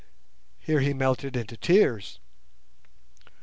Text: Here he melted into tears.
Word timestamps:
Here 0.57 0.79
he 0.79 0.95
melted 0.95 1.35
into 1.37 1.55
tears. 1.55 2.19